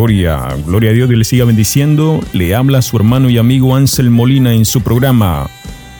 Gloria, 0.00 0.56
gloria 0.64 0.92
a 0.92 0.92
Dios, 0.94 1.10
Dios 1.10 1.18
le 1.18 1.24
siga 1.26 1.44
bendiciendo. 1.44 2.20
Le 2.32 2.54
habla 2.54 2.80
su 2.80 2.96
hermano 2.96 3.28
y 3.28 3.36
amigo 3.36 3.76
Ansel 3.76 4.08
Molina 4.08 4.54
en 4.54 4.64
su 4.64 4.80
programa 4.80 5.50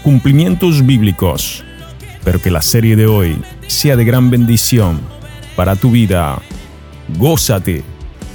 Cumplimientos 0.03 0.87
Bíblicos. 0.87 1.62
Pero 2.25 2.41
que 2.41 2.51
la 2.51 2.62
serie 2.62 2.97
de 2.97 3.05
hoy 3.05 3.37
sea 3.66 3.97
de 3.97 4.07
gran 4.07 4.30
bendición 4.30 5.02
para 5.55 5.77
tu 5.77 5.91
vida. 5.91 6.41
Gózate, 7.19 7.84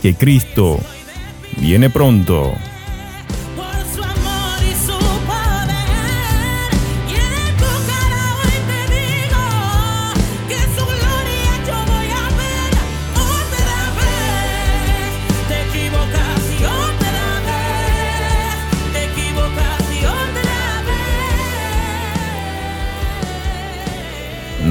que 0.04 0.14
Cristo 0.14 0.80
viene 1.60 1.90
pronto. 1.90 2.54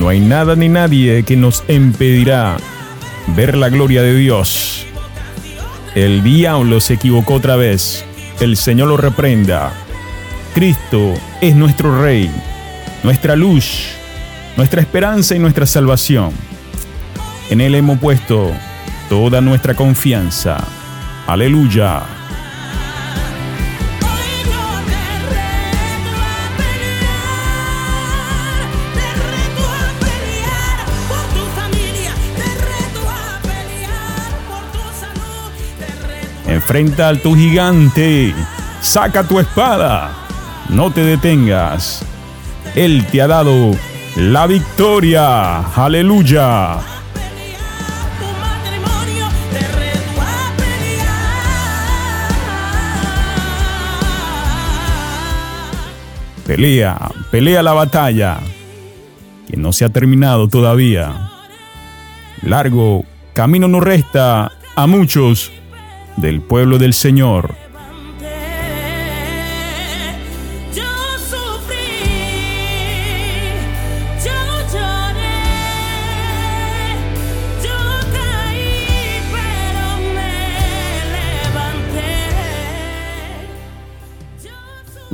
No 0.05 0.11
hay 0.11 0.21
nada 0.21 0.55
ni 0.55 0.69
nadie 0.69 1.23
que 1.23 1.35
nos 1.35 1.65
impedirá 1.67 2.59
ver 3.29 3.57
la 3.57 3.71
gloria 3.71 4.03
de 4.03 4.15
Dios. 4.15 4.85
El 5.95 6.23
diablo 6.23 6.79
se 6.83 6.93
equivocó 6.93 7.33
otra 7.33 7.57
vez. 7.57 8.05
El 8.39 8.59
Señor 8.59 8.89
lo 8.89 8.99
reprenda. 8.99 9.73
Cristo 10.53 11.15
es 11.41 11.57
nuestro 11.57 12.03
Rey, 12.03 12.31
nuestra 13.03 13.35
luz, 13.35 13.87
nuestra 14.59 14.83
esperanza 14.83 15.37
y 15.37 15.39
nuestra 15.39 15.65
salvación. 15.65 16.33
En 17.49 17.63
Él 17.63 17.75
hemos 17.75 17.99
puesto 17.99 18.53
toda 19.09 19.41
nuestra 19.41 19.73
confianza. 19.73 20.63
Aleluya. 21.27 22.14
Enfrenta 36.65 37.11
al 37.11 37.21
tu 37.21 37.37
gigante. 37.37 38.35
Saca 38.81 39.23
tu 39.23 39.39
espada. 39.39 40.13
No 40.71 40.91
te 40.91 41.05
detengas. 41.05 42.03
Él 42.75 43.07
te 43.13 43.21
ha 43.21 43.27
dado 43.27 43.73
la 44.17 44.47
victoria. 44.47 45.59
Aleluya. 45.59 46.79
Pelea, 56.47 57.11
pelea 57.31 57.63
la 57.63 57.75
batalla. 57.75 58.39
Que 59.51 59.59
no 59.59 59.75
se 59.75 59.85
ha 59.85 59.91
terminado 59.91 60.49
todavía. 60.49 61.31
Largo 62.41 63.05
camino 63.35 63.69
nos 63.69 63.85
resta 63.85 64.51
a 64.75 64.87
muchos 64.87 65.53
del 66.17 66.41
pueblo 66.41 66.79
del 66.79 66.95
Señor. 66.95 67.55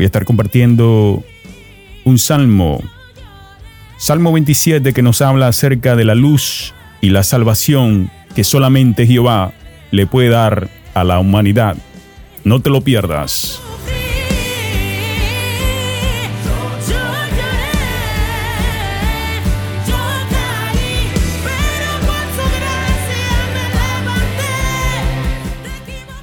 Voy 0.01 0.05
a 0.05 0.07
estar 0.07 0.25
compartiendo 0.25 1.23
un 2.05 2.19
salmo, 2.19 2.81
Salmo 3.99 4.33
27, 4.33 4.95
que 4.95 5.03
nos 5.03 5.21
habla 5.21 5.49
acerca 5.49 5.95
de 5.95 6.07
la 6.07 6.15
luz 6.15 6.73
y 7.03 7.11
la 7.11 7.23
salvación 7.23 8.11
que 8.35 8.43
solamente 8.43 9.07
Jehová 9.07 9.53
le 9.91 10.07
puede 10.07 10.31
dar 10.31 10.71
a 10.95 11.05
la 11.05 11.19
humanidad. 11.19 11.77
No 12.45 12.61
te 12.61 12.71
lo 12.71 12.81
pierdas. 12.81 13.61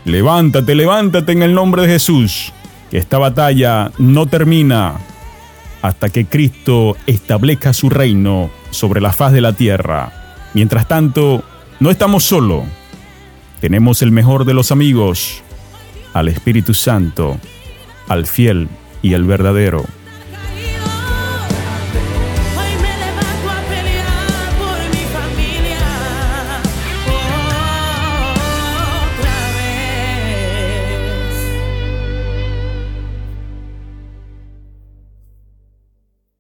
Levántate, 0.07 0.73
levántate 0.73 1.33
en 1.33 1.43
el 1.43 1.53
nombre 1.53 1.81
de 1.81 1.89
Jesús, 1.89 2.53
que 2.89 2.97
esta 2.97 3.17
batalla 3.17 3.91
no 3.97 4.25
termina 4.25 4.95
hasta 5.81 6.07
que 6.07 6.25
Cristo 6.25 6.95
establezca 7.07 7.73
su 7.73 7.89
reino 7.89 8.49
sobre 8.71 9.01
la 9.01 9.11
faz 9.11 9.33
de 9.33 9.41
la 9.41 9.51
tierra. 9.51 10.13
Mientras 10.53 10.87
tanto, 10.87 11.43
no 11.81 11.91
estamos 11.91 12.23
solos. 12.23 12.63
Tenemos 13.59 14.03
el 14.03 14.11
mejor 14.11 14.45
de 14.45 14.53
los 14.53 14.71
amigos, 14.71 15.41
al 16.13 16.27
Espíritu 16.27 16.75
Santo, 16.75 17.39
al 18.07 18.27
fiel 18.27 18.67
y 19.01 19.13
el 19.13 19.23
verdadero. 19.23 19.83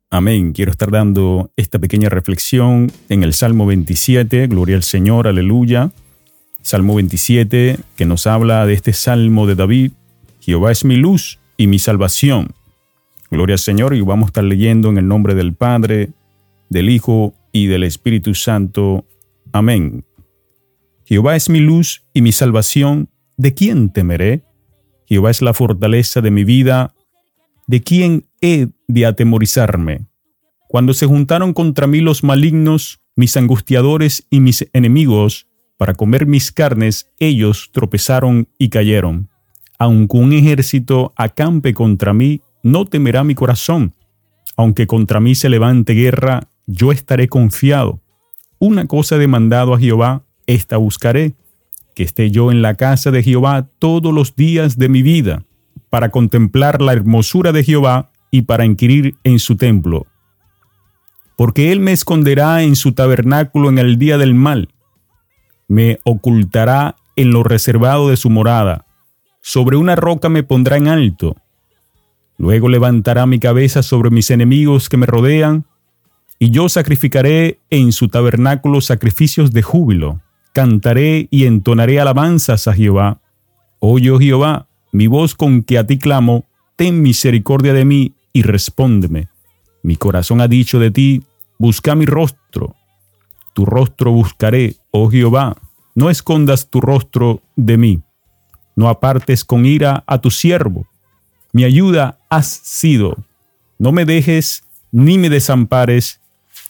Amén. 0.09 0.53
Quiero 0.53 0.71
estar 0.71 0.89
dando 0.89 1.51
esta 1.57 1.77
pequeña 1.77 2.09
reflexión 2.09 2.91
en 3.09 3.23
el 3.23 3.33
Salmo 3.33 3.65
27, 3.67 4.47
Gloria 4.47 4.75
al 4.75 4.83
Señor, 4.83 5.27
aleluya. 5.27 5.91
Salmo 6.67 6.95
27, 6.95 7.79
que 7.95 8.05
nos 8.05 8.27
habla 8.27 8.65
de 8.65 8.73
este 8.73 8.91
Salmo 8.91 9.47
de 9.47 9.55
David. 9.55 9.93
Jehová 10.41 10.69
es 10.69 10.83
mi 10.83 10.97
luz 10.97 11.39
y 11.55 11.65
mi 11.65 11.79
salvación. 11.79 12.49
Gloria 13.31 13.53
al 13.53 13.59
Señor 13.59 13.95
y 13.95 14.01
vamos 14.01 14.25
a 14.25 14.31
estar 14.31 14.43
leyendo 14.43 14.89
en 14.89 14.97
el 14.97 15.07
nombre 15.07 15.33
del 15.33 15.53
Padre, 15.53 16.09
del 16.67 16.89
Hijo 16.89 17.33
y 17.53 17.67
del 17.67 17.83
Espíritu 17.83 18.35
Santo. 18.35 19.05
Amén. 19.53 20.03
Jehová 21.05 21.37
es 21.37 21.49
mi 21.49 21.61
luz 21.61 22.03
y 22.13 22.21
mi 22.21 22.33
salvación. 22.33 23.07
¿De 23.37 23.53
quién 23.53 23.93
temeré? 23.93 24.43
Jehová 25.05 25.31
es 25.31 25.41
la 25.41 25.53
fortaleza 25.53 26.19
de 26.19 26.31
mi 26.31 26.43
vida. 26.43 26.93
¿De 27.65 27.81
quién 27.81 28.25
he 28.41 28.67
de 28.89 29.05
atemorizarme? 29.05 30.05
Cuando 30.67 30.93
se 30.93 31.05
juntaron 31.05 31.53
contra 31.53 31.87
mí 31.87 32.01
los 32.01 32.25
malignos, 32.25 32.99
mis 33.15 33.37
angustiadores 33.37 34.27
y 34.29 34.41
mis 34.41 34.67
enemigos, 34.73 35.46
para 35.77 35.93
comer 35.93 36.25
mis 36.25 36.51
carnes, 36.51 37.11
ellos 37.19 37.69
tropezaron 37.71 38.47
y 38.57 38.69
cayeron. 38.69 39.29
Aunque 39.77 40.17
un 40.17 40.33
ejército 40.33 41.13
acampe 41.15 41.73
contra 41.73 42.13
mí, 42.13 42.41
no 42.63 42.85
temerá 42.85 43.23
mi 43.23 43.35
corazón. 43.35 43.93
Aunque 44.55 44.87
contra 44.87 45.19
mí 45.19 45.35
se 45.35 45.49
levante 45.49 45.93
guerra, 45.93 46.49
yo 46.65 46.91
estaré 46.91 47.27
confiado. 47.27 48.01
Una 48.59 48.87
cosa 48.87 49.15
he 49.15 49.19
demandado 49.19 49.75
a 49.75 49.79
Jehová, 49.79 50.23
esta 50.47 50.77
buscaré, 50.77 51.35
que 51.93 52.03
esté 52.03 52.31
yo 52.31 52.51
en 52.51 52.63
la 52.63 52.73
casa 52.73 53.11
de 53.11 53.21
Jehová 53.21 53.69
todos 53.77 54.13
los 54.13 54.35
días 54.35 54.77
de 54.77 54.89
mi 54.89 55.03
vida, 55.03 55.45
para 55.91 56.09
contemplar 56.09 56.81
la 56.81 56.93
hermosura 56.93 57.51
de 57.51 57.63
Jehová 57.63 58.11
y 58.31 58.43
para 58.43 58.65
inquirir 58.65 59.15
en 59.23 59.37
su 59.37 59.57
templo. 59.57 60.07
Porque 61.35 61.71
él 61.71 61.79
me 61.79 61.91
esconderá 61.91 62.63
en 62.63 62.75
su 62.75 62.93
tabernáculo 62.93 63.69
en 63.69 63.77
el 63.77 63.99
día 63.99 64.17
del 64.17 64.33
mal, 64.33 64.69
me 65.67 65.99
ocultará 66.03 66.95
en 67.15 67.31
lo 67.31 67.43
reservado 67.43 68.09
de 68.09 68.17
su 68.17 68.29
morada, 68.29 68.85
sobre 69.41 69.77
una 69.77 69.95
roca 69.95 70.29
me 70.29 70.43
pondrá 70.43 70.77
en 70.77 70.87
alto. 70.87 71.35
Luego 72.37 72.69
levantará 72.69 73.25
mi 73.25 73.39
cabeza 73.39 73.81
sobre 73.81 74.09
mis 74.09 74.29
enemigos 74.29 74.89
que 74.89 74.97
me 74.97 75.05
rodean, 75.05 75.65
y 76.39 76.51
yo 76.51 76.69
sacrificaré 76.69 77.59
en 77.69 77.91
su 77.91 78.09
tabernáculo 78.09 78.81
sacrificios 78.81 79.51
de 79.51 79.63
júbilo, 79.63 80.21
cantaré 80.53 81.27
y 81.31 81.45
entonaré 81.45 81.99
alabanzas 81.99 82.67
a 82.67 82.73
Jehová. 82.73 83.21
Oye, 83.79 84.11
oh 84.11 84.19
Jehová, 84.19 84.67
mi 84.91 85.07
voz 85.07 85.35
con 85.35 85.63
que 85.63 85.77
a 85.77 85.87
ti 85.87 85.97
clamo, 85.97 86.45
ten 86.75 87.01
misericordia 87.01 87.73
de 87.73 87.85
mí 87.85 88.13
y 88.33 88.43
respóndeme. 88.43 89.29
Mi 89.81 89.95
corazón 89.95 90.41
ha 90.41 90.47
dicho 90.47 90.79
de 90.79 90.91
ti, 90.91 91.23
busca 91.57 91.95
mi 91.95 92.05
rostro. 92.05 92.75
Tu 93.57 93.65
rostro 93.65 94.11
buscaré, 94.11 94.75
oh 94.91 95.09
Jehová, 95.09 95.57
no 95.95 96.11
escondas 96.11 96.69
tu 96.69 96.79
rostro 96.79 97.41
de 97.55 97.75
mí. 97.75 98.03
No 98.75 98.87
apartes 98.87 99.43
con 99.43 99.65
ira 99.65 100.03
a 100.05 100.21
tu 100.21 100.29
siervo. 100.29 100.85
Mi 101.53 101.63
ayuda 101.63 102.19
has 102.29 102.45
sido. 102.45 103.17
No 103.79 103.91
me 103.91 104.05
dejes 104.05 104.63
ni 104.91 105.17
me 105.17 105.31
desampares, 105.31 106.21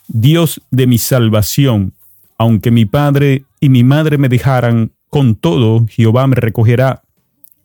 Dios 0.08 0.62
de 0.72 0.88
mi 0.88 0.98
salvación, 0.98 1.94
aunque 2.38 2.72
mi 2.72 2.86
padre 2.86 3.44
y 3.60 3.68
mi 3.68 3.84
madre 3.84 4.18
me 4.18 4.30
dejaran, 4.30 4.94
con 5.10 5.36
todo 5.36 5.88
Jehová 5.90 6.26
me 6.28 6.38
recogerá. 6.38 7.04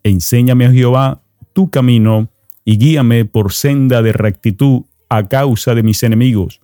Enséñame, 0.03 0.65
a 0.65 0.71
Jehová, 0.73 1.21
tu 1.53 1.69
camino, 1.69 2.27
y 2.65 2.77
guíame 2.77 3.23
por 3.23 3.53
senda 3.53 4.01
de 4.01 4.11
rectitud 4.11 4.81
a 5.07 5.23
causa 5.29 5.75
de 5.75 5.83
mis 5.83 6.03
enemigos. 6.03 6.59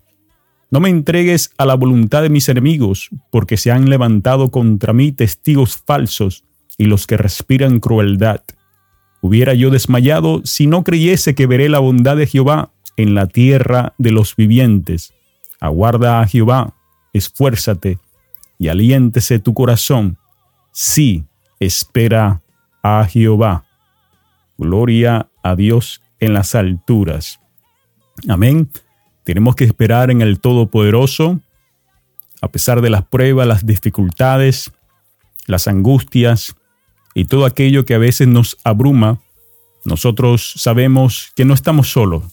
No 0.71 0.79
me 0.79 0.89
entregues 0.89 1.51
a 1.57 1.65
la 1.65 1.75
voluntad 1.75 2.21
de 2.21 2.29
mis 2.29 2.47
enemigos, 2.47 3.09
porque 3.31 3.57
se 3.57 3.71
han 3.71 3.89
levantado 3.89 4.51
contra 4.51 4.93
mí 4.93 5.11
testigos 5.11 5.77
falsos 5.77 6.43
y 6.77 6.85
los 6.85 7.07
que 7.07 7.17
respiran 7.17 7.79
crueldad. 7.79 8.41
Hubiera 9.21 9.53
yo 9.53 9.71
desmayado 9.71 10.41
si 10.45 10.67
no 10.67 10.83
creyese 10.83 11.35
que 11.35 11.47
veré 11.47 11.69
la 11.69 11.79
bondad 11.79 12.15
de 12.15 12.27
Jehová 12.27 12.71
en 12.97 13.15
la 13.15 13.27
tierra 13.27 13.93
de 13.97 14.11
los 14.11 14.35
vivientes. 14.35 15.13
Aguarda 15.59 16.21
a 16.21 16.27
Jehová, 16.27 16.75
esfuérzate 17.13 17.97
y 18.59 18.67
aliéntese 18.67 19.39
tu 19.39 19.53
corazón. 19.53 20.17
Sí, 20.71 21.25
espera 21.59 22.41
a 22.83 23.05
Jehová. 23.05 23.65
Gloria 24.57 25.29
a 25.43 25.55
Dios 25.55 26.01
en 26.19 26.33
las 26.33 26.55
alturas. 26.55 27.39
Amén. 28.27 28.69
Tenemos 29.29 29.55
que 29.55 29.63
esperar 29.63 30.09
en 30.09 30.23
el 30.23 30.39
Todopoderoso, 30.39 31.39
a 32.41 32.47
pesar 32.47 32.81
de 32.81 32.89
las 32.89 33.05
pruebas, 33.05 33.45
las 33.47 33.63
dificultades, 33.63 34.71
las 35.45 35.67
angustias 35.67 36.55
y 37.13 37.25
todo 37.25 37.45
aquello 37.45 37.85
que 37.85 37.93
a 37.93 37.99
veces 37.99 38.27
nos 38.27 38.57
abruma. 38.63 39.21
Nosotros 39.85 40.53
sabemos 40.57 41.31
que 41.35 41.45
no 41.45 41.53
estamos 41.53 41.91
solos, 41.91 42.23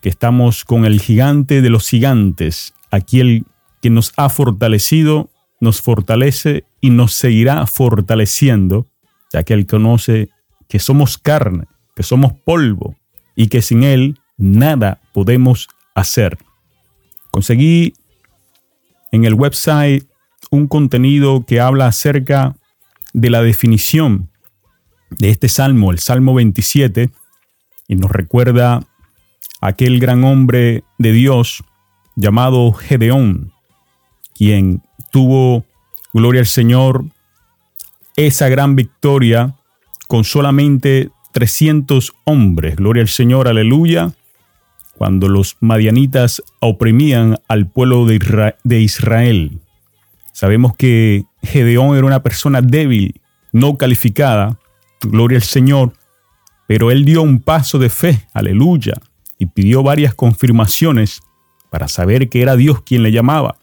que 0.00 0.08
estamos 0.08 0.64
con 0.64 0.86
el 0.86 0.98
gigante 0.98 1.60
de 1.60 1.68
los 1.68 1.86
gigantes, 1.86 2.72
aquel 2.90 3.44
que 3.82 3.90
nos 3.90 4.14
ha 4.16 4.30
fortalecido, 4.30 5.28
nos 5.60 5.82
fortalece 5.82 6.64
y 6.80 6.88
nos 6.88 7.12
seguirá 7.12 7.66
fortaleciendo, 7.66 8.86
ya 9.30 9.42
que 9.42 9.52
Él 9.52 9.66
conoce 9.66 10.30
que 10.70 10.78
somos 10.78 11.18
carne, 11.18 11.66
que 11.94 12.02
somos 12.02 12.32
polvo 12.32 12.96
y 13.36 13.48
que 13.48 13.60
sin 13.60 13.84
Él 13.84 14.18
nada 14.38 15.02
podemos 15.12 15.68
hacer. 15.94 16.38
Conseguí 17.30 17.94
en 19.12 19.24
el 19.24 19.34
website 19.34 20.06
un 20.50 20.66
contenido 20.66 21.44
que 21.46 21.60
habla 21.60 21.86
acerca 21.86 22.56
de 23.12 23.30
la 23.30 23.42
definición 23.42 24.30
de 25.10 25.30
este 25.30 25.48
salmo, 25.48 25.92
el 25.92 25.98
Salmo 25.98 26.34
27, 26.34 27.10
y 27.88 27.96
nos 27.96 28.10
recuerda 28.10 28.74
a 29.60 29.66
aquel 29.68 30.00
gran 30.00 30.24
hombre 30.24 30.84
de 30.98 31.12
Dios 31.12 31.62
llamado 32.16 32.72
Gedeón, 32.72 33.52
quien 34.34 34.82
tuvo, 35.12 35.64
gloria 36.12 36.40
al 36.40 36.46
Señor, 36.46 37.04
esa 38.16 38.48
gran 38.48 38.76
victoria 38.76 39.54
con 40.08 40.24
solamente 40.24 41.10
300 41.32 42.12
hombres. 42.24 42.76
Gloria 42.76 43.02
al 43.02 43.08
Señor, 43.08 43.48
aleluya 43.48 44.12
cuando 44.96 45.28
los 45.28 45.56
madianitas 45.60 46.42
oprimían 46.60 47.36
al 47.48 47.68
pueblo 47.68 48.06
de 48.06 48.80
Israel. 48.80 49.60
Sabemos 50.32 50.74
que 50.76 51.24
Gedeón 51.42 51.96
era 51.96 52.06
una 52.06 52.22
persona 52.22 52.60
débil, 52.60 53.20
no 53.52 53.76
calificada, 53.76 54.58
gloria 55.00 55.38
al 55.38 55.42
Señor, 55.42 55.92
pero 56.66 56.90
él 56.90 57.04
dio 57.04 57.22
un 57.22 57.40
paso 57.40 57.78
de 57.78 57.90
fe, 57.90 58.26
aleluya, 58.32 58.94
y 59.38 59.46
pidió 59.46 59.82
varias 59.82 60.14
confirmaciones 60.14 61.20
para 61.70 61.88
saber 61.88 62.28
que 62.28 62.42
era 62.42 62.56
Dios 62.56 62.82
quien 62.82 63.02
le 63.02 63.12
llamaba. 63.12 63.56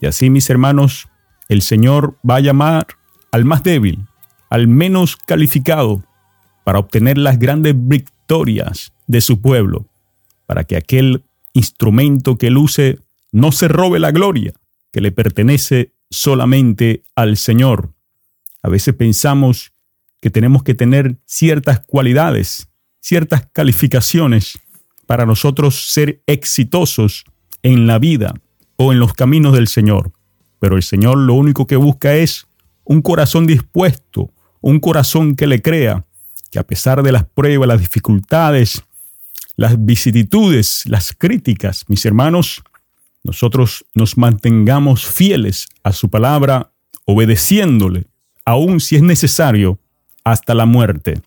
Y 0.00 0.06
así, 0.06 0.30
mis 0.30 0.48
hermanos, 0.50 1.08
el 1.48 1.62
Señor 1.62 2.16
va 2.28 2.36
a 2.36 2.40
llamar 2.40 2.86
al 3.32 3.44
más 3.44 3.62
débil, 3.62 4.06
al 4.50 4.68
menos 4.68 5.16
calificado, 5.16 6.02
para 6.64 6.78
obtener 6.78 7.18
las 7.18 7.38
grandes 7.38 7.74
victorias 7.76 8.92
de 9.06 9.20
su 9.20 9.40
pueblo 9.40 9.87
para 10.48 10.64
que 10.64 10.76
aquel 10.76 11.24
instrumento 11.52 12.38
que 12.38 12.48
luce 12.48 12.98
no 13.32 13.52
se 13.52 13.68
robe 13.68 13.98
la 13.98 14.12
gloria 14.12 14.54
que 14.90 15.02
le 15.02 15.12
pertenece 15.12 15.92
solamente 16.08 17.02
al 17.14 17.36
Señor. 17.36 17.92
A 18.62 18.70
veces 18.70 18.94
pensamos 18.94 19.72
que 20.22 20.30
tenemos 20.30 20.62
que 20.62 20.74
tener 20.74 21.16
ciertas 21.26 21.80
cualidades, 21.80 22.70
ciertas 22.98 23.46
calificaciones 23.52 24.58
para 25.06 25.26
nosotros 25.26 25.92
ser 25.92 26.22
exitosos 26.26 27.24
en 27.62 27.86
la 27.86 27.98
vida 27.98 28.32
o 28.76 28.94
en 28.94 29.00
los 29.00 29.12
caminos 29.12 29.52
del 29.52 29.68
Señor. 29.68 30.12
Pero 30.60 30.76
el 30.76 30.82
Señor 30.82 31.18
lo 31.18 31.34
único 31.34 31.66
que 31.66 31.76
busca 31.76 32.14
es 32.14 32.46
un 32.84 33.02
corazón 33.02 33.46
dispuesto, 33.46 34.30
un 34.62 34.80
corazón 34.80 35.36
que 35.36 35.46
le 35.46 35.60
crea, 35.60 36.06
que 36.50 36.58
a 36.58 36.66
pesar 36.66 37.02
de 37.02 37.12
las 37.12 37.26
pruebas, 37.26 37.68
las 37.68 37.80
dificultades, 37.80 38.82
las 39.58 39.84
vicisitudes, 39.84 40.84
las 40.86 41.12
críticas, 41.12 41.84
mis 41.88 42.06
hermanos, 42.06 42.62
nosotros 43.24 43.84
nos 43.92 44.16
mantengamos 44.16 45.04
fieles 45.04 45.66
a 45.82 45.92
su 45.92 46.08
palabra, 46.08 46.70
obedeciéndole, 47.04 48.06
aun 48.44 48.78
si 48.78 48.94
es 48.94 49.02
necesario, 49.02 49.80
hasta 50.22 50.54
la 50.54 50.64
muerte. 50.64 51.20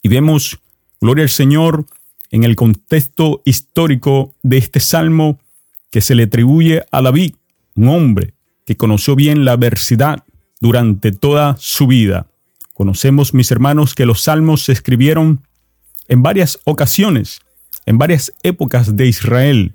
Y 0.00 0.08
vemos, 0.08 0.60
gloria 1.00 1.24
al 1.24 1.28
Señor, 1.28 1.86
en 2.30 2.44
el 2.44 2.54
contexto 2.54 3.42
histórico 3.44 4.32
de 4.44 4.58
este 4.58 4.78
salmo 4.78 5.40
que 5.90 6.00
se 6.00 6.14
le 6.14 6.22
atribuye 6.22 6.84
a 6.92 7.02
David, 7.02 7.34
un 7.74 7.88
hombre 7.88 8.34
que 8.64 8.76
conoció 8.76 9.16
bien 9.16 9.44
la 9.44 9.52
adversidad 9.52 10.22
durante 10.60 11.10
toda 11.10 11.56
su 11.58 11.88
vida. 11.88 12.28
Conocemos, 12.74 13.34
mis 13.34 13.50
hermanos, 13.50 13.96
que 13.96 14.06
los 14.06 14.22
salmos 14.22 14.62
se 14.62 14.72
escribieron 14.72 15.47
en 16.08 16.22
varias 16.22 16.58
ocasiones, 16.64 17.40
en 17.86 17.98
varias 17.98 18.32
épocas 18.42 18.96
de 18.96 19.06
Israel. 19.06 19.74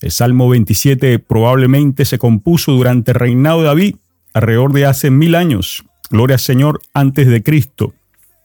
El 0.00 0.10
Salmo 0.10 0.48
27 0.48 1.18
probablemente 1.18 2.04
se 2.04 2.18
compuso 2.18 2.72
durante 2.72 3.12
el 3.12 3.18
reinado 3.18 3.60
de 3.60 3.66
David, 3.66 3.96
alrededor 4.34 4.72
de 4.72 4.86
hace 4.86 5.10
mil 5.10 5.34
años. 5.34 5.84
Gloria 6.10 6.34
al 6.34 6.40
Señor 6.40 6.80
antes 6.92 7.26
de 7.26 7.42
Cristo. 7.42 7.94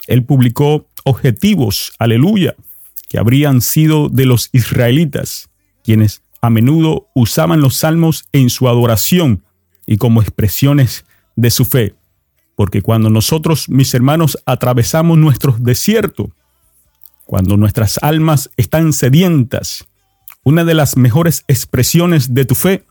Él 0.08 0.24
publicó 0.24 0.86
objetivos, 1.04 1.94
aleluya, 2.00 2.56
que 3.10 3.18
habrían 3.18 3.62
sido 3.62 4.10
de 4.10 4.26
los 4.26 4.50
israelitas, 4.52 5.50
quienes 5.84 6.22
a 6.42 6.50
menudo 6.50 7.10
usaban 7.14 7.62
los 7.62 7.76
salmos 7.76 8.26
en 8.32 8.50
su 8.50 8.68
adoración 8.68 9.44
y 9.86 9.98
como 9.98 10.22
expresiones 10.22 11.06
de 11.36 11.52
su 11.52 11.66
fe. 11.66 11.96
Porque 12.56 12.82
cuando 12.82 13.10
nosotros, 13.10 13.70
mis 13.70 13.94
hermanos, 13.94 14.38
atravesamos 14.46 15.18
nuestros 15.18 15.64
desiertos, 15.64 16.30
cuando 17.32 17.56
nuestras 17.56 17.98
almas 18.04 18.50
están 18.58 18.92
sedientas, 18.92 19.88
una 20.44 20.66
de 20.66 20.74
las 20.74 20.98
mejores 20.98 21.46
expresiones 21.48 22.34
de 22.34 22.44
tu 22.44 22.56
fe 22.56 22.84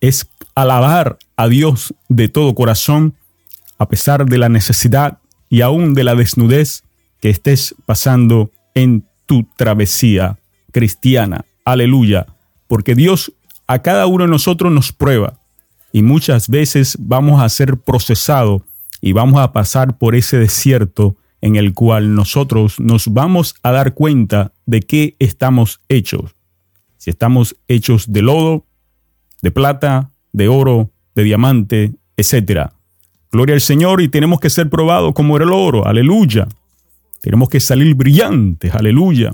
es 0.00 0.30
alabar 0.54 1.18
a 1.36 1.46
Dios 1.46 1.92
de 2.08 2.30
todo 2.30 2.54
corazón, 2.54 3.16
a 3.76 3.86
pesar 3.86 4.24
de 4.24 4.38
la 4.38 4.48
necesidad 4.48 5.18
y 5.50 5.60
aún 5.60 5.92
de 5.92 6.04
la 6.04 6.14
desnudez 6.14 6.84
que 7.20 7.28
estés 7.28 7.74
pasando 7.84 8.50
en 8.72 9.04
tu 9.26 9.46
travesía 9.58 10.38
cristiana. 10.72 11.44
Aleluya. 11.62 12.24
Porque 12.68 12.94
Dios 12.94 13.34
a 13.66 13.82
cada 13.82 14.06
uno 14.06 14.24
de 14.24 14.30
nosotros 14.30 14.72
nos 14.72 14.90
prueba 14.90 15.38
y 15.92 16.00
muchas 16.00 16.48
veces 16.48 16.96
vamos 16.98 17.42
a 17.42 17.48
ser 17.50 17.76
procesados 17.76 18.62
y 19.02 19.12
vamos 19.12 19.38
a 19.38 19.52
pasar 19.52 19.98
por 19.98 20.14
ese 20.14 20.38
desierto 20.38 21.14
en 21.40 21.56
el 21.56 21.74
cual 21.74 22.14
nosotros 22.14 22.80
nos 22.80 23.12
vamos 23.12 23.54
a 23.62 23.72
dar 23.72 23.94
cuenta 23.94 24.52
de 24.64 24.80
qué 24.80 25.16
estamos 25.18 25.80
hechos. 25.88 26.34
Si 26.96 27.10
estamos 27.10 27.56
hechos 27.68 28.12
de 28.12 28.22
lodo, 28.22 28.64
de 29.42 29.50
plata, 29.50 30.10
de 30.32 30.48
oro, 30.48 30.90
de 31.14 31.22
diamante, 31.24 31.92
etc. 32.16 32.70
Gloria 33.30 33.54
al 33.54 33.60
Señor 33.60 34.00
y 34.00 34.08
tenemos 34.08 34.40
que 34.40 34.50
ser 34.50 34.68
probados 34.70 35.14
como 35.14 35.36
el 35.36 35.50
oro, 35.52 35.86
aleluya. 35.86 36.48
Tenemos 37.20 37.48
que 37.48 37.60
salir 37.60 37.94
brillantes, 37.94 38.74
aleluya. 38.74 39.32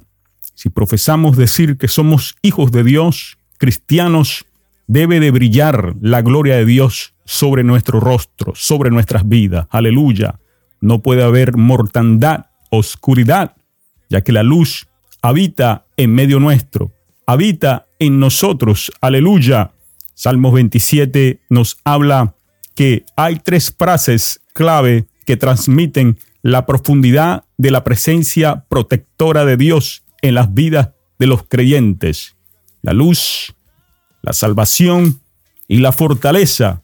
Si 0.55 0.69
profesamos 0.69 1.37
decir 1.37 1.79
que 1.79 1.89
somos 1.89 2.37
hijos 2.43 2.73
de 2.73 2.85
Dios, 2.85 3.39
cristianos, 3.59 4.45
debe 4.87 5.21
de 5.21 5.31
brillar 5.31 5.95
la 6.01 6.21
gloria 6.21 6.57
de 6.57 6.67
Dios 6.67 7.15
sobre 7.25 7.65
nuestro 7.65 8.01
rostro, 8.01 8.53
sobre 8.55 8.91
nuestras 8.91 9.29
vidas, 9.29 9.67
aleluya 9.71 10.39
no 10.83 11.01
puede 11.01 11.23
haber 11.23 11.57
mortandad, 11.57 12.47
oscuridad, 12.71 13.57
ya 14.11 14.21
que 14.21 14.33
la 14.33 14.43
luz 14.43 14.89
habita 15.23 15.87
en 15.97 16.15
medio 16.15 16.39
nuestro, 16.41 16.93
habita 17.27 17.87
en 17.99 18.21
nosotros. 18.21 18.93
Aleluya. 19.01 19.73
Salmos 20.15 20.53
27 20.53 21.41
nos 21.49 21.79
habla 21.85 22.35
que 22.75 23.05
hay 23.17 23.37
tres 23.37 23.75
frases 23.77 24.41
clave 24.53 25.07
que 25.25 25.37
transmiten 25.37 26.19
la 26.43 26.67
profundidad 26.67 27.45
de 27.57 27.71
la 27.71 27.85
presencia 27.85 28.65
protectora 28.69 29.45
de 29.45 29.57
Dios 29.57 30.03
en 30.21 30.35
las 30.35 30.53
vidas 30.53 30.91
de 31.19 31.27
los 31.29 31.45
creyentes. 31.45 32.37
La 32.83 32.93
luz, 32.93 33.55
la 34.23 34.33
salvación 34.33 35.21
y 35.69 35.79
la 35.79 35.93
fortaleza. 35.93 36.83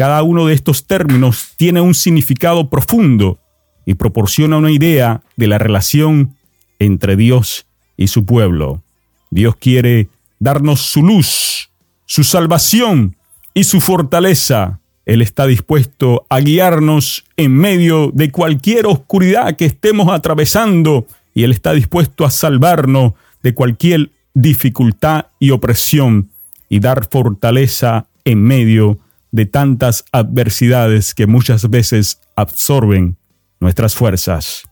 Cada 0.00 0.22
uno 0.22 0.46
de 0.46 0.54
estos 0.54 0.86
términos 0.86 1.50
tiene 1.58 1.82
un 1.82 1.94
significado 1.94 2.70
profundo 2.70 3.38
y 3.84 3.96
proporciona 3.96 4.56
una 4.56 4.70
idea 4.70 5.20
de 5.36 5.46
la 5.46 5.58
relación 5.58 6.36
entre 6.78 7.16
Dios 7.16 7.66
y 7.98 8.06
su 8.08 8.24
pueblo. 8.24 8.82
Dios 9.28 9.56
quiere 9.56 10.08
darnos 10.38 10.80
su 10.80 11.02
luz, 11.02 11.68
su 12.06 12.24
salvación 12.24 13.16
y 13.52 13.64
su 13.64 13.82
fortaleza. 13.82 14.80
Él 15.04 15.20
está 15.20 15.46
dispuesto 15.46 16.24
a 16.30 16.40
guiarnos 16.40 17.26
en 17.36 17.52
medio 17.52 18.10
de 18.14 18.30
cualquier 18.30 18.86
oscuridad 18.86 19.54
que 19.56 19.66
estemos 19.66 20.08
atravesando 20.08 21.06
y 21.34 21.42
Él 21.42 21.52
está 21.52 21.74
dispuesto 21.74 22.24
a 22.24 22.30
salvarnos 22.30 23.12
de 23.42 23.52
cualquier 23.52 24.12
dificultad 24.32 25.26
y 25.38 25.50
opresión 25.50 26.30
y 26.70 26.80
dar 26.80 27.06
fortaleza 27.06 28.06
en 28.24 28.42
medio 28.42 28.94
de 28.94 29.09
tantas 29.46 30.04
adversidades 30.12 31.14
que 31.14 31.26
muchas 31.26 31.68
veces 31.70 32.20
absorben 32.36 33.16
nuestras 33.60 33.94
fuerzas. 33.94 34.64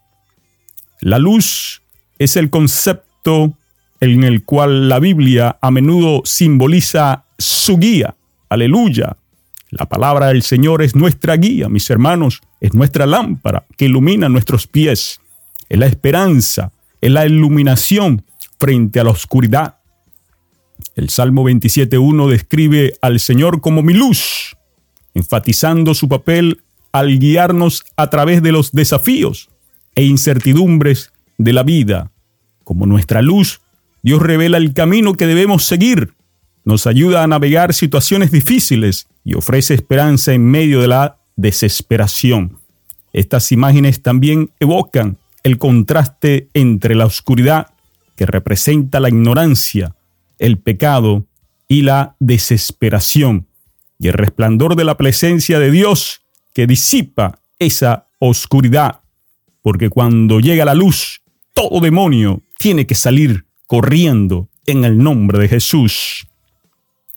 La 1.01 1.19
luz 1.19 1.83
es 2.19 2.37
el 2.37 2.51
concepto 2.51 3.57
en 4.01 4.25
el 4.25 4.45
cual 4.45 4.89
la 4.89 4.99
Biblia 4.99 5.59
a 5.61 5.71
menudo 5.71 6.23
simboliza 6.25 7.25
su 7.39 7.79
guía. 7.79 8.17
Aleluya. 8.49 9.17
La 9.71 9.87
palabra 9.87 10.29
del 10.29 10.43
Señor 10.43 10.83
es 10.83 10.97
nuestra 10.97 11.37
guía, 11.37 11.69
mis 11.69 11.91
hermanos, 11.91 12.41
es 12.61 12.75
nuestra 12.75 13.07
lámpara 13.07 13.67
que 13.77 13.85
ilumina 13.85 14.29
nuestros 14.29 14.67
pies. 14.67 15.21
Es 15.69 15.79
la 15.79 15.87
esperanza, 15.87 16.73
es 17.01 17.11
la 17.11 17.27
iluminación 17.27 18.25
frente 18.59 18.99
a 18.99 19.05
la 19.05 19.11
oscuridad. 19.11 19.78
El 20.99 21.11
Salmo 21.11 21.45
27.1 21.45 22.29
describe 22.29 22.93
al 23.03 23.21
Señor 23.21 23.61
como 23.61 23.85
mi 23.85 23.95
luz, 23.95 24.57
enfatizando 25.15 25.95
su 25.95 26.09
papel 26.09 26.61
al 26.91 27.21
guiarnos 27.21 27.85
a 27.95 28.11
través 28.11 28.43
de 28.43 28.51
los 28.51 28.73
desafíos 28.73 29.49
e 29.95 30.03
incertidumbres 30.03 31.13
de 31.37 31.53
la 31.53 31.63
vida. 31.63 32.11
Como 32.65 32.85
nuestra 32.85 33.23
luz, 33.23 33.61
Dios 34.03 34.21
revela 34.21 34.57
el 34.57 34.75
camino 34.75 35.15
que 35.15 35.29
debemos 35.29 35.63
seguir, 35.63 36.15
nos 36.65 36.89
ayuda 36.89 37.23
a 37.23 37.29
navegar 37.29 37.75
situaciones 37.75 38.33
difíciles 38.33 39.07
y 39.23 39.35
ofrece 39.35 39.75
esperanza 39.75 40.33
en 40.33 40.51
medio 40.51 40.81
de 40.81 40.89
la 40.89 41.19
desesperación. 41.37 42.59
Estas 43.13 43.53
imágenes 43.53 44.03
también 44.03 44.51
evocan 44.59 45.17
el 45.45 45.59
contraste 45.59 46.49
entre 46.55 46.97
la 46.97 47.07
oscuridad, 47.07 47.69
que 48.17 48.27
representa 48.27 48.99
la 48.99 49.11
ignorancia, 49.11 49.95
el 50.39 50.59
pecado 50.59 51.27
y 51.69 51.83
la 51.83 52.17
desesperación, 52.19 53.47
y 53.99 54.09
el 54.09 54.15
resplandor 54.15 54.77
de 54.77 54.85
la 54.85 54.97
presencia 54.97 55.59
de 55.59 55.71
Dios 55.71 56.23
que 56.55 56.67
disipa 56.67 57.41
esa 57.59 58.09
oscuridad, 58.19 59.01
porque 59.63 59.91
cuando 59.91 60.41
llega 60.41 60.65
la 60.65 60.75
luz, 60.75 61.21
todo 61.55 61.81
demonio 61.81 62.43
tiene 62.59 62.87
que 62.87 62.95
salir 62.95 63.45
corriendo 63.67 64.49
en 64.67 64.85
el 64.85 64.99
nombre 64.99 65.39
de 65.39 65.49
Jesús. 65.49 66.27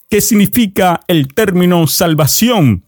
¿Qué 0.09 0.19
significa 0.19 1.01
el 1.07 1.33
término 1.33 1.87
salvación? 1.87 2.83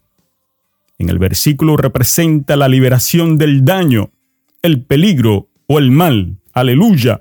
En 0.98 1.08
el 1.08 1.18
versículo 1.18 1.76
representa 1.76 2.56
la 2.56 2.68
liberación 2.68 3.38
del 3.38 3.64
daño, 3.64 4.10
el 4.62 4.82
peligro 4.82 5.48
o 5.66 5.78
el 5.78 5.90
mal. 5.90 6.36
Aleluya. 6.52 7.20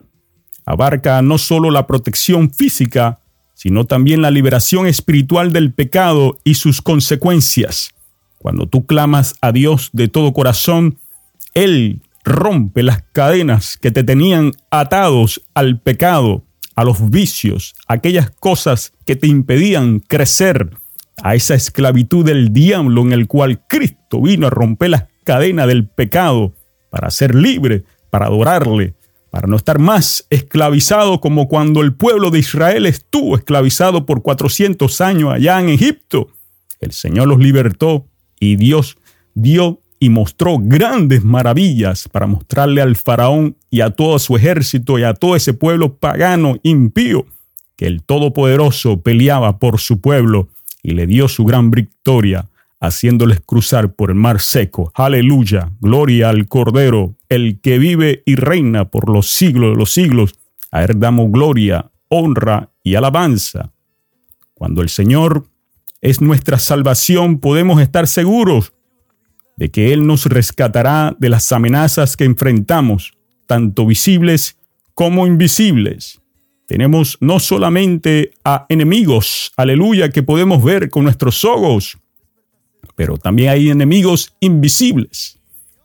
Abarca 0.65 1.21
no 1.21 1.37
solo 1.37 1.71
la 1.71 1.87
protección 1.87 2.51
física, 2.51 3.19
sino 3.53 3.85
también 3.85 4.21
la 4.21 4.31
liberación 4.31 4.87
espiritual 4.87 5.53
del 5.53 5.73
pecado 5.73 6.37
y 6.43 6.55
sus 6.55 6.81
consecuencias. 6.81 7.93
Cuando 8.39 8.67
tú 8.67 8.85
clamas 8.85 9.35
a 9.41 9.51
Dios 9.51 9.89
de 9.93 10.07
todo 10.07 10.33
corazón, 10.33 10.97
Él 11.53 12.01
rompe 12.23 12.83
las 12.83 13.03
cadenas 13.13 13.77
que 13.77 13.91
te 13.91 14.03
tenían 14.03 14.51
atados 14.69 15.41
al 15.53 15.79
pecado, 15.79 16.43
a 16.75 16.83
los 16.83 17.09
vicios, 17.09 17.75
aquellas 17.87 18.31
cosas 18.31 18.93
que 19.05 19.15
te 19.15 19.27
impedían 19.27 19.99
crecer, 19.99 20.71
a 21.21 21.35
esa 21.35 21.55
esclavitud 21.55 22.25
del 22.25 22.51
diablo 22.51 23.01
en 23.01 23.13
el 23.13 23.27
cual 23.27 23.61
Cristo 23.67 24.21
vino 24.21 24.47
a 24.47 24.49
romper 24.49 24.89
las 24.89 25.05
cadenas 25.23 25.67
del 25.67 25.87
pecado 25.87 26.53
para 26.89 27.11
ser 27.11 27.35
libre, 27.35 27.83
para 28.09 28.25
adorarle, 28.25 28.95
para 29.33 29.47
no 29.47 29.55
estar 29.55 29.79
más 29.79 30.27
esclavizado 30.29 31.19
como 31.19 31.47
cuando 31.47 31.81
el 31.81 31.95
pueblo 31.95 32.29
de 32.29 32.37
Israel 32.37 32.85
estuvo 32.85 33.35
esclavizado 33.35 34.05
por 34.05 34.21
400 34.21 35.01
años 35.01 35.33
allá 35.33 35.59
en 35.59 35.69
Egipto. 35.69 36.27
El 36.79 36.91
Señor 36.91 37.29
los 37.29 37.39
libertó 37.39 38.05
y 38.39 38.57
Dios 38.57 38.95
dio 39.33 39.81
y 39.97 40.09
mostró 40.09 40.59
grandes 40.61 41.23
maravillas 41.23 42.07
para 42.09 42.27
mostrarle 42.27 42.79
al 42.83 42.95
faraón 42.95 43.57
y 43.71 43.81
a 43.81 43.89
todo 43.89 44.19
su 44.19 44.35
ejército 44.35 44.99
y 44.99 45.03
a 45.03 45.15
todo 45.15 45.35
ese 45.35 45.55
pueblo 45.55 45.95
pagano 45.95 46.57
impío 46.61 47.25
que 47.75 47.87
el 47.87 48.03
Todopoderoso 48.03 49.01
peleaba 49.01 49.57
por 49.57 49.79
su 49.79 49.99
pueblo 49.99 50.49
y 50.83 50.91
le 50.91 51.07
dio 51.07 51.27
su 51.27 51.43
gran 51.43 51.71
victoria 51.71 52.49
haciéndoles 52.83 53.39
cruzar 53.39 53.93
por 53.93 54.09
el 54.09 54.15
mar 54.15 54.41
seco. 54.41 54.91
Aleluya, 54.93 55.71
gloria 55.79 56.27
al 56.27 56.49
Cordero, 56.49 57.15
el 57.29 57.61
que 57.61 57.79
vive 57.79 58.23
y 58.25 58.35
reina 58.35 58.91
por 58.91 59.09
los 59.09 59.29
siglos 59.29 59.71
de 59.71 59.77
los 59.77 59.93
siglos. 59.93 60.33
A 60.69 60.83
él 60.83 60.99
damos 60.99 61.31
gloria, 61.31 61.89
honra 62.09 62.71
y 62.83 62.95
alabanza. 62.95 63.71
Cuando 64.53 64.81
el 64.81 64.89
Señor 64.89 65.45
es 66.01 66.19
nuestra 66.19 66.59
salvación, 66.59 67.39
podemos 67.39 67.81
estar 67.81 68.05
seguros 68.05 68.73
de 69.55 69.71
que 69.71 69.93
Él 69.93 70.05
nos 70.05 70.25
rescatará 70.25 71.15
de 71.17 71.29
las 71.29 71.51
amenazas 71.53 72.17
que 72.17 72.25
enfrentamos, 72.25 73.13
tanto 73.47 73.85
visibles 73.85 74.57
como 74.93 75.25
invisibles. 75.25 76.19
Tenemos 76.67 77.17
no 77.21 77.39
solamente 77.39 78.31
a 78.43 78.65
enemigos, 78.67 79.53
aleluya, 79.55 80.09
que 80.09 80.23
podemos 80.23 80.61
ver 80.63 80.89
con 80.89 81.03
nuestros 81.03 81.45
ojos, 81.45 81.97
pero 82.95 83.17
también 83.17 83.49
hay 83.49 83.69
enemigos 83.69 84.33
invisibles. 84.39 85.39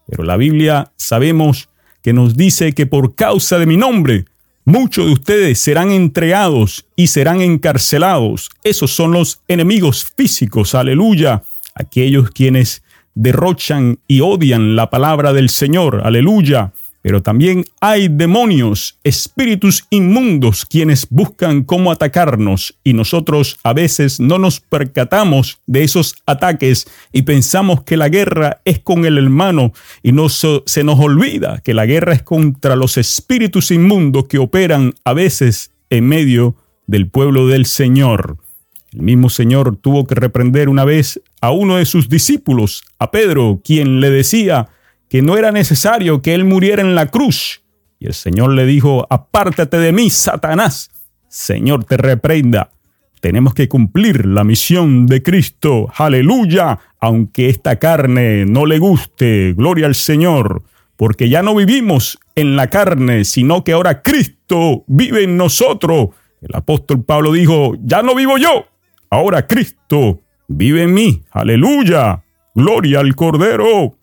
Pero 0.07 0.25
la 0.25 0.37
Biblia 0.37 0.93
sabemos 0.97 1.69
que 2.03 2.13
nos 2.13 2.37
dice 2.37 2.73
que 2.73 2.87
por 2.87 3.15
causa 3.15 3.59
de 3.59 3.67
mi 3.67 3.77
nombre, 3.77 4.25
muchos 4.65 5.07
de 5.07 5.13
ustedes 5.13 5.59
serán 5.59 5.91
entregados 5.91 6.87
y 6.97 7.09
serán 7.09 7.41
encarcelados. 7.41 8.51
Esos 8.65 8.91
son 8.91 9.13
los 9.13 9.41
enemigos 9.49 10.07
físicos, 10.17 10.75
aleluya, 10.75 11.43
aquellos 11.75 12.31
quienes 12.31 12.83
derrochan 13.15 13.99
y 14.07 14.21
odian 14.21 14.77
la 14.77 14.91
palabra 14.91 15.33
del 15.33 15.49
Señor, 15.49 16.03
aleluya 16.05 16.73
pero 17.03 17.23
también 17.23 17.65
hay 17.81 18.09
demonios, 18.09 18.99
espíritus 19.05 19.85
inmundos, 19.91 20.67
quienes 20.67 21.07
buscan 21.11 21.63
cómo 21.63 21.93
atacarnos 21.93 22.75
y 22.83 22.93
nosotros 22.93 23.59
a 23.63 23.73
veces 23.73 24.21
no 24.21 24.39
nos 24.39 24.61
percatamos 24.61 25.61
de 25.67 25.85
esos 25.85 26.17
ataques 26.27 26.87
y 27.13 27.23
pensamos 27.23 27.83
que 27.83 27.97
la 27.97 28.09
guerra 28.09 28.61
es 28.65 28.81
con 28.81 29.05
el 29.05 29.19
hermano 29.19 29.73
y 30.03 30.13
no 30.13 30.29
se 30.29 30.85
nos 30.85 30.99
olvida 30.99 31.61
que 31.63 31.75
la 31.75 31.87
guerra 31.87 32.15
es 32.15 32.23
contra 32.23 32.77
los 32.77 32.97
espíritus 32.97 33.71
inmundos 33.71 34.27
que 34.27 34.39
operan 34.39 34.95
a 35.05 35.13
veces 35.13 35.71
en 35.91 36.07
medio 36.07 36.57
del 36.87 37.09
pueblo 37.09 37.47
del 37.47 37.67
Señor. 37.67 38.39
El 38.93 39.03
mismo 39.03 39.29
Señor 39.29 39.77
tuvo 39.77 40.07
que 40.07 40.15
reprender 40.15 40.69
una 40.69 40.85
vez 40.85 41.21
a 41.41 41.51
uno 41.51 41.77
de 41.77 41.85
sus 41.85 42.09
discípulos, 42.09 42.83
a 42.99 43.11
Pedro, 43.11 43.61
quien 43.63 44.01
le 44.01 44.11
decía, 44.11 44.69
que 45.09 45.23
no 45.23 45.37
era 45.37 45.53
necesario 45.53 46.23
que 46.23 46.35
él 46.35 46.45
muriera 46.45 46.83
en 46.83 46.95
la 46.95 47.07
cruz. 47.07 47.63
Y 47.99 48.07
el 48.07 48.15
Señor 48.15 48.53
le 48.53 48.67
dijo, 48.67 49.07
apártate 49.11 49.79
de 49.79 49.93
mí, 49.93 50.11
Satanás. 50.11 50.91
Señor, 51.29 51.85
te 51.85 51.97
reprenda. 51.97 52.71
Tenemos 53.21 53.55
que 53.55 53.69
cumplir 53.69 54.27
la 54.27 54.45
misión 54.45 55.07
de 55.07 55.23
Cristo. 55.23 55.91
Aleluya. 55.97 56.79
Aunque 57.01 57.49
esta 57.49 57.77
carne 57.77 58.45
no 58.47 58.67
le 58.67 58.79
guste, 58.79 59.55
gloria 59.57 59.87
al 59.87 59.95
Señor. 59.95 60.63
Porque 60.97 61.29
ya 61.29 61.43
no 61.43 61.55
vivimos 61.55 62.19
en 62.35 62.57
la 62.57 62.69
carne, 62.69 63.25
sino 63.25 63.65
que 63.65 63.73
ahora 63.73 64.03
Cristo 64.03 64.85
vive 64.87 65.25
en 65.25 65.37
nosotros. 65.37 66.11
El 66.41 66.55
apóstol 66.55 67.05
Pablo 67.05 67.33
dijo, 67.33 67.75
ya 67.81 68.03
no 68.03 68.15
vivo 68.15 68.39
yo, 68.39 68.67
ahora 69.11 69.47
Cristo 69.47 70.21
vive 70.47 70.85
en 70.85 70.95
mí. 70.95 71.23
Aleluya. 71.31 72.23
Gloria 72.55 73.01
al 73.01 73.15
Cordero. 73.15 73.98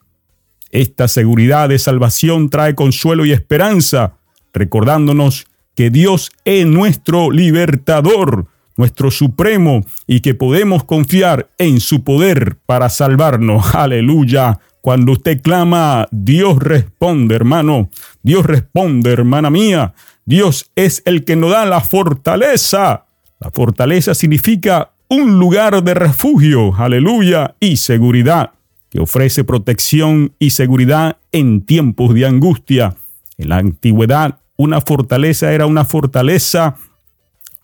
Esta 0.76 1.08
seguridad 1.08 1.70
de 1.70 1.80
salvación 1.80 2.50
trae 2.50 2.76
consuelo 2.76 3.26
y 3.26 3.32
esperanza, 3.32 4.18
recordándonos 4.52 5.48
que 5.74 5.90
Dios 5.90 6.34
es 6.44 6.66
nuestro 6.66 7.32
libertador, 7.32 8.48
nuestro 8.76 9.10
supremo, 9.10 9.86
y 10.06 10.20
que 10.20 10.34
podemos 10.34 10.84
confiar 10.84 11.48
en 11.60 11.80
su 11.80 12.04
poder 12.04 12.58
para 12.66 12.90
salvarnos. 12.90 13.74
Aleluya. 13.74 14.60
Cuando 14.82 15.14
usted 15.14 15.42
clama, 15.42 16.10
Dios 16.12 16.60
responde, 16.60 17.36
hermano. 17.36 17.90
Dios 18.22 18.46
responde, 18.46 19.14
hermana 19.14 19.50
mía. 19.50 19.94
Dios 20.26 20.70
es 20.76 21.02
el 21.06 21.24
que 21.24 21.38
nos 21.38 21.52
da 21.52 21.66
la 21.66 21.80
fortaleza. 21.80 23.06
La 23.40 23.50
fortaleza 23.50 24.14
significa 24.14 24.92
un 25.08 25.40
lugar 25.40 25.82
de 25.86 25.94
refugio, 25.94 26.76
aleluya, 26.76 27.56
y 27.62 27.78
seguridad, 27.78 28.52
que 28.96 29.02
ofrece 29.02 29.44
protección 29.44 30.32
y 30.40 30.52
seguridad 30.52 31.18
en 31.34 31.66
tiempos 31.66 32.14
de 32.14 32.26
angustia. 32.26 32.96
En 33.38 33.50
la 33.50 33.58
antigüedad, 33.58 34.40
una 34.56 34.80
fortaleza 34.80 35.52
era 35.52 35.66
una 35.66 35.84
fortaleza 35.84 36.78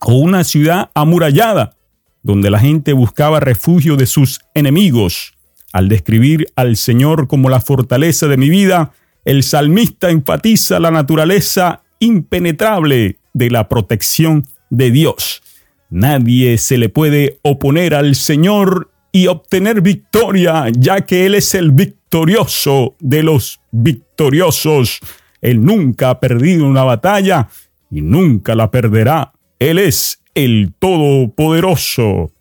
o 0.02 0.16
una 0.16 0.44
ciudad 0.44 0.90
amurallada, 0.94 1.78
donde 2.22 2.52
la 2.52 2.60
gente 2.60 2.92
buscaba 2.92 3.40
refugio 3.40 3.96
de 3.96 4.08
sus 4.08 4.42
enemigos. 4.54 5.34
Al 5.72 5.88
describir 5.88 6.48
al 6.58 6.76
Señor 6.76 7.30
como 7.30 7.50
la 7.50 7.62
fortaleza 7.62 8.28
de 8.28 8.36
mi 8.36 8.50
vida, 8.50 8.92
el 9.24 9.44
salmista 9.44 10.10
enfatiza 10.10 10.82
la 10.82 10.92
naturaleza 10.92 11.82
impenetrable 12.00 13.20
de 13.34 13.50
la 13.50 13.70
protección 13.70 14.48
de 14.70 14.92
Dios. 14.92 15.42
Nadie 15.90 16.58
se 16.58 16.78
le 16.78 16.90
puede 16.90 17.40
oponer 17.42 17.96
al 17.96 18.16
Señor 18.16 18.91
y 19.12 19.28
obtener 19.28 19.82
victoria, 19.82 20.66
ya 20.72 21.02
que 21.02 21.26
Él 21.26 21.36
es 21.36 21.54
el 21.56 21.72
victorioso 21.72 22.96
de 23.00 23.24
los 23.24 23.60
victoriosos. 23.72 25.00
Él 25.42 25.64
nunca 25.64 26.12
ha 26.12 26.20
perdido 26.20 26.66
una 26.66 26.84
batalla 26.84 27.50
y 27.90 28.02
nunca 28.02 28.56
la 28.56 28.72
perderá. 28.72 29.34
Él 29.60 29.80
es 29.80 30.22
el 30.34 30.74
Todopoderoso. 30.80 32.32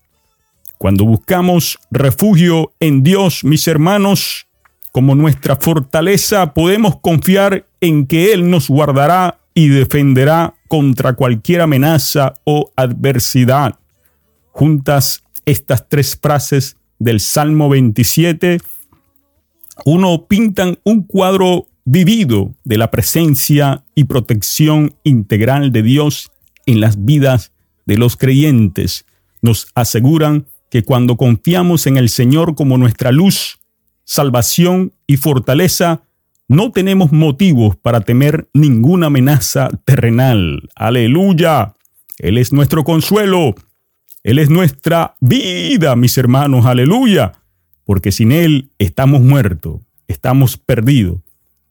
Cuando 0.79 1.05
buscamos 1.05 1.79
refugio 1.91 2.73
en 2.81 3.03
Dios, 3.03 3.45
mis 3.45 3.69
hermanos, 3.69 4.47
como 4.93 5.15
nuestra 5.15 5.57
fortaleza, 5.57 6.55
podemos 6.55 6.99
confiar 7.01 7.67
en 7.81 8.07
que 8.07 8.33
Él 8.33 8.51
nos 8.51 8.69
guardará 8.69 9.41
y 9.55 9.69
defenderá 9.69 10.55
contra 10.69 11.15
cualquier 11.15 11.61
amenaza 11.61 12.35
o 12.45 12.71
adversidad. 12.77 13.75
Juntas 14.53 15.23
estas 15.47 15.89
tres 15.89 16.19
frases 16.21 16.77
del 16.99 17.21
Salmo 17.21 17.69
27, 17.69 18.59
uno 19.85 20.27
pintan 20.27 20.79
un 20.85 21.03
cuadro 21.03 21.67
vivido 21.85 22.55
de 22.65 22.79
la 22.79 22.91
presencia 22.91 23.85
y 23.95 24.05
protección 24.05 24.95
integral 25.03 25.73
de 25.73 25.83
Dios 25.83 26.31
en 26.67 26.81
las 26.81 27.05
vidas 27.05 27.53
de 27.87 27.97
los 27.97 28.17
creyentes. 28.17 29.07
Nos 29.43 29.69
aseguran 29.75 30.47
que 30.71 30.85
cuando 30.85 31.17
confiamos 31.17 31.87
en 31.87 31.97
el 31.97 32.09
Señor 32.09 32.55
como 32.55 32.79
nuestra 32.79 33.11
luz, 33.11 33.59
salvación 34.05 34.93
y 35.07 35.17
fortaleza, 35.17 36.03
no 36.49 36.73
tenemos 36.73 37.13
motivos 37.13 37.77
para 37.77 38.01
temer 38.01 38.49
ninguna 38.53 39.07
amenaza 39.07 39.69
terrenal. 39.85 40.69
Aleluya. 40.75 41.75
Él 42.19 42.39
es 42.39 42.53
nuestro 42.53 42.85
consuelo. 42.85 43.55
Él 44.23 44.39
es 44.39 44.51
nuestra 44.51 45.15
vida, 45.21 45.97
mis 45.97 46.19
hermanos. 46.19 46.67
Aleluya. 46.67 47.33
Porque 47.85 48.13
sin 48.13 48.33
Él 48.33 48.71
estamos 48.79 49.21
muertos, 49.21 49.81
estamos 50.09 50.57
perdidos. 50.57 51.19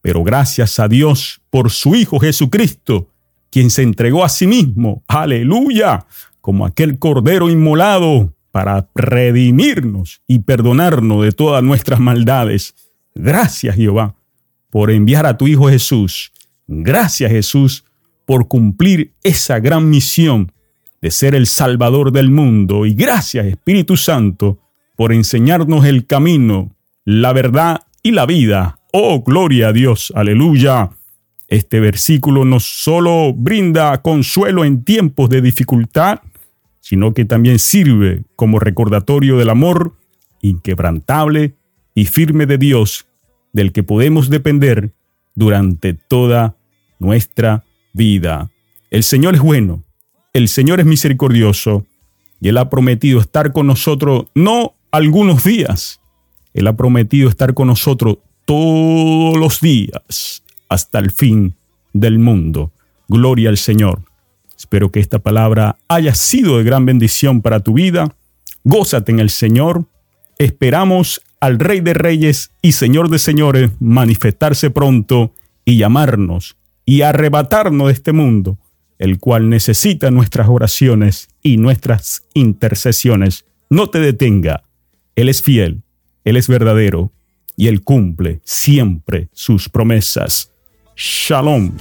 Pero 0.01 0.23
gracias 0.23 0.79
a 0.79 0.87
Dios 0.87 1.41
por 1.49 1.69
su 1.71 1.95
Hijo 1.95 2.19
Jesucristo, 2.19 3.09
quien 3.51 3.69
se 3.69 3.83
entregó 3.83 4.23
a 4.23 4.29
sí 4.29 4.47
mismo. 4.47 5.03
Aleluya. 5.07 6.05
Como 6.41 6.65
aquel 6.65 6.97
cordero 6.97 7.49
inmolado 7.49 8.33
para 8.51 8.89
redimirnos 8.95 10.21
y 10.27 10.39
perdonarnos 10.39 11.23
de 11.23 11.31
todas 11.31 11.63
nuestras 11.63 11.99
maldades. 11.99 12.73
Gracias 13.13 13.75
Jehová 13.75 14.15
por 14.69 14.91
enviar 14.91 15.25
a 15.25 15.38
tu 15.38 15.47
Hijo 15.47 15.69
Jesús. 15.69 16.31
Gracias 16.67 17.31
Jesús 17.31 17.83
por 18.25 18.47
cumplir 18.47 19.13
esa 19.23 19.59
gran 19.59 19.89
misión 19.89 20.51
de 21.01 21.12
ser 21.12 21.35
el 21.35 21.47
Salvador 21.47 22.12
del 22.12 22.31
mundo. 22.31 22.85
Y 22.85 22.93
gracias 22.93 23.45
Espíritu 23.45 23.97
Santo 23.97 24.59
por 24.95 25.13
enseñarnos 25.13 25.85
el 25.85 26.05
camino, 26.05 26.75
la 27.05 27.33
verdad 27.33 27.81
y 28.03 28.12
la 28.12 28.25
vida. 28.25 28.79
Oh, 28.91 29.23
gloria 29.23 29.69
a 29.69 29.73
Dios. 29.73 30.12
Aleluya. 30.15 30.89
Este 31.47 31.79
versículo 31.79 32.45
no 32.45 32.59
solo 32.59 33.33
brinda 33.33 34.01
consuelo 34.01 34.65
en 34.65 34.83
tiempos 34.83 35.29
de 35.29 35.41
dificultad, 35.41 36.19
sino 36.79 37.13
que 37.13 37.25
también 37.25 37.59
sirve 37.59 38.23
como 38.35 38.59
recordatorio 38.59 39.38
del 39.38 39.49
amor 39.49 39.95
inquebrantable 40.41 41.55
y 41.95 42.05
firme 42.05 42.45
de 42.45 42.57
Dios, 42.57 43.07
del 43.51 43.71
que 43.71 43.83
podemos 43.83 44.29
depender 44.29 44.93
durante 45.35 45.93
toda 45.93 46.55
nuestra 46.99 47.65
vida. 47.93 48.51
El 48.91 49.03
Señor 49.03 49.35
es 49.35 49.41
bueno, 49.41 49.83
el 50.33 50.47
Señor 50.47 50.79
es 50.79 50.85
misericordioso, 50.85 51.85
y 52.41 52.49
Él 52.49 52.57
ha 52.57 52.69
prometido 52.69 53.19
estar 53.19 53.51
con 53.51 53.67
nosotros 53.67 54.25
no 54.35 54.73
algunos 54.91 55.43
días, 55.43 55.99
Él 56.53 56.67
ha 56.67 56.75
prometido 56.75 57.29
estar 57.29 57.53
con 57.53 57.67
nosotros 57.67 58.17
todos 58.45 59.37
los 59.37 59.61
días 59.61 60.43
hasta 60.67 60.99
el 60.99 61.11
fin 61.11 61.55
del 61.93 62.19
mundo. 62.19 62.71
Gloria 63.07 63.49
al 63.49 63.57
Señor. 63.57 64.01
Espero 64.57 64.91
que 64.91 64.99
esta 64.99 65.19
palabra 65.19 65.77
haya 65.87 66.13
sido 66.15 66.57
de 66.57 66.63
gran 66.63 66.85
bendición 66.85 67.41
para 67.41 67.59
tu 67.59 67.73
vida. 67.73 68.15
Gózate 68.63 69.11
en 69.11 69.19
el 69.19 69.29
Señor. 69.29 69.85
Esperamos 70.37 71.21
al 71.39 71.59
Rey 71.59 71.79
de 71.81 71.93
Reyes 71.93 72.51
y 72.61 72.73
Señor 72.73 73.09
de 73.09 73.19
Señores 73.19 73.71
manifestarse 73.79 74.69
pronto 74.69 75.33
y 75.65 75.77
llamarnos 75.77 76.57
y 76.85 77.03
arrebatarnos 77.03 77.87
de 77.87 77.93
este 77.93 78.13
mundo, 78.13 78.57
el 78.99 79.17
cual 79.17 79.49
necesita 79.49 80.12
nuestras 80.12 80.47
oraciones 80.49 81.29
y 81.41 81.57
nuestras 81.57 82.23
intercesiones. 82.33 83.45
No 83.69 83.89
te 83.89 83.99
detenga. 83.99 84.63
Él 85.15 85.29
es 85.29 85.41
fiel, 85.41 85.83
Él 86.25 86.38
es 86.38 86.47
verdadero 86.47 87.12
y 87.55 87.67
Él 87.67 87.81
cumple 87.81 88.41
siempre 88.43 89.29
sus 89.33 89.69
promesas. 89.69 90.51
Shalom. 90.95 91.71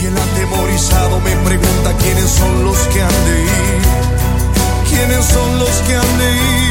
Y 0.00 0.06
el 0.06 0.16
atemorizado 0.16 1.20
me 1.20 1.36
pregunta 1.44 1.96
quiénes 2.00 2.30
son 2.30 2.64
los 2.64 2.78
que 2.88 3.02
han 3.02 3.10
de 3.10 3.42
ir. 3.42 3.58
¿Quiénes 4.88 5.24
son 5.24 5.58
los 5.58 5.70
que 5.82 5.94
han 5.94 6.18
de 6.18 6.62
ir? 6.62 6.67